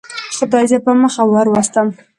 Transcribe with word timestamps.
خدای 0.37 0.65
زه 0.71 0.77
په 0.85 0.91
مخه 1.01 1.23
وروستم. 1.33 1.87